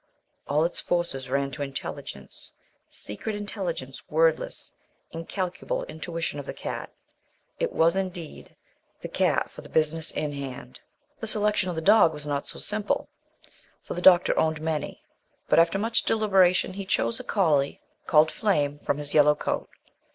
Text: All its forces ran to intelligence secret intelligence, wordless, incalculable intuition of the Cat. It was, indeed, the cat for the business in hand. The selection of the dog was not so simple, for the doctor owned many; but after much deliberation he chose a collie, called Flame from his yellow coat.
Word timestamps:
All 0.47 0.65
its 0.65 0.81
forces 0.81 1.29
ran 1.29 1.51
to 1.51 1.61
intelligence 1.61 2.53
secret 2.89 3.35
intelligence, 3.35 4.09
wordless, 4.09 4.73
incalculable 5.11 5.83
intuition 5.83 6.39
of 6.39 6.47
the 6.47 6.55
Cat. 6.55 6.91
It 7.59 7.71
was, 7.71 7.95
indeed, 7.95 8.55
the 9.01 9.07
cat 9.07 9.51
for 9.51 9.61
the 9.61 9.69
business 9.69 10.09
in 10.09 10.31
hand. 10.31 10.79
The 11.19 11.27
selection 11.27 11.69
of 11.69 11.75
the 11.75 11.83
dog 11.83 12.13
was 12.13 12.25
not 12.25 12.47
so 12.47 12.57
simple, 12.57 13.09
for 13.83 13.93
the 13.93 14.01
doctor 14.01 14.35
owned 14.39 14.59
many; 14.59 15.03
but 15.47 15.59
after 15.59 15.77
much 15.77 16.01
deliberation 16.01 16.73
he 16.73 16.85
chose 16.87 17.19
a 17.19 17.23
collie, 17.23 17.79
called 18.07 18.31
Flame 18.31 18.79
from 18.79 18.97
his 18.97 19.13
yellow 19.13 19.35
coat. 19.35 19.69